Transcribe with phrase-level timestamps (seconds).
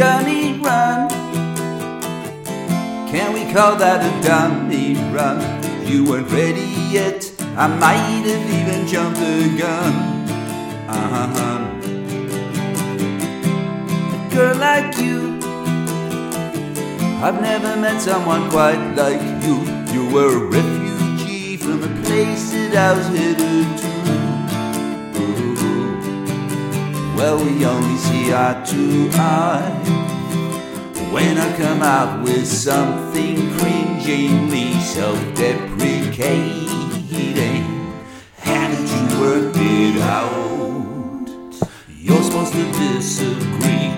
[0.00, 1.10] dummy run?
[3.12, 5.38] Can we call that a dummy run?
[5.86, 7.30] You weren't ready yet.
[7.54, 9.92] I might have even jumped the gun.
[10.88, 11.60] Uh-huh.
[14.16, 15.38] A girl like you,
[17.22, 19.56] I've never met someone quite like you.
[19.92, 23.89] You were a refugee from a place that I was hitherto
[27.20, 29.70] Well, we only see eye to eye.
[31.12, 36.66] When I come out with something cringingly self-deprecating,
[38.38, 41.60] how did you work it out?
[41.94, 43.92] You're supposed to disagree.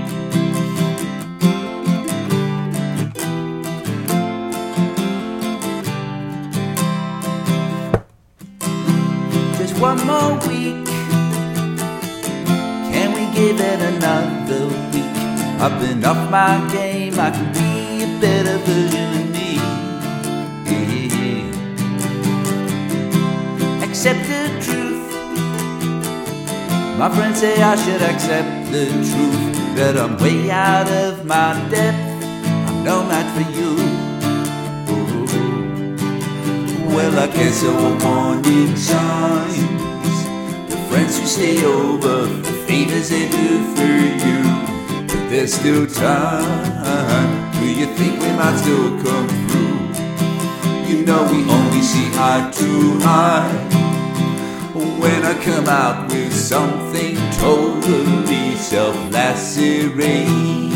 [9.59, 11.02] Just one more week.
[13.35, 15.17] Give it another week?
[15.59, 17.15] I've been off my game.
[17.19, 19.51] I can be a better version of me.
[23.83, 24.93] Accept the truth.
[26.99, 31.99] My friends say I should accept the truth that I'm way out of my depth.
[32.69, 33.73] I'm no match for you.
[36.95, 39.57] Well, I guess there were warning signs.
[40.69, 44.39] The friends who stay over, favors they do for you.
[45.07, 47.29] But there's still time.
[47.61, 49.79] Do you think we might still come through?
[50.89, 52.71] You know we only see eye to
[53.03, 53.53] eye.
[55.03, 57.15] When I come out with something
[57.47, 60.73] totally self-lacerating,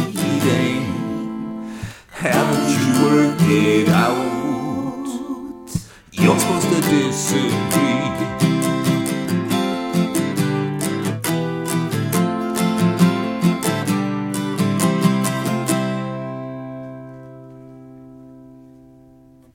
[2.11, 5.07] haven't you worked it out?
[6.13, 7.86] You're supposed to disagree.